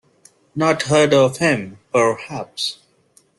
[0.55, 2.79] Not heard of him, perhaps?